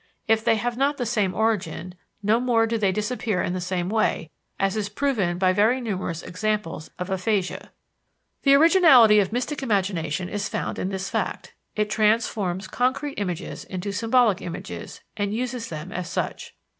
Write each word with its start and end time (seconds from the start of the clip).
If 0.27 0.43
they 0.43 0.55
have 0.55 0.77
not 0.77 0.97
the 0.97 1.05
same 1.05 1.35
origin, 1.35 1.93
no 2.23 2.39
more 2.39 2.65
do 2.65 2.75
they 2.79 2.91
disappear 2.91 3.43
in 3.43 3.53
the 3.53 3.61
same 3.61 3.87
way, 3.87 4.31
as 4.59 4.75
is 4.75 4.89
proven 4.89 5.37
by 5.37 5.53
very 5.53 5.79
numerous 5.79 6.23
examples 6.23 6.89
of 6.97 7.11
aphasia. 7.11 7.69
The 8.41 8.55
originality 8.55 9.19
of 9.19 9.31
mystic 9.31 9.61
imagination 9.61 10.27
is 10.27 10.49
found 10.49 10.79
in 10.79 10.89
this 10.89 11.11
fact: 11.11 11.53
It 11.75 11.87
transforms 11.87 12.67
concrete 12.67 13.19
images 13.19 13.63
into 13.63 13.91
symbolic 13.91 14.41
images, 14.41 15.01
and 15.15 15.35
uses 15.35 15.69
them 15.69 15.91
as 15.91 16.09
such. 16.09 16.55